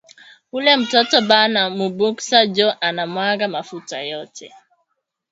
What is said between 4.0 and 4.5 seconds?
yote